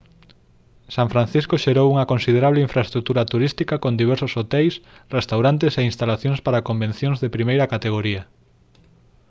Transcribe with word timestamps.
san 0.95 1.07
francisco 1.13 1.61
xerou 1.63 1.87
unha 1.93 2.09
considerable 2.13 2.63
infraestrutura 2.67 3.23
turística 3.33 3.73
con 3.83 3.99
diversos 4.01 4.31
hoteis 4.39 4.73
restaurantes 5.17 5.73
e 5.79 5.87
instalacións 5.91 6.39
para 6.45 6.65
convencións 6.69 7.17
de 7.19 7.33
primeira 7.35 7.69
categoría 7.73 8.21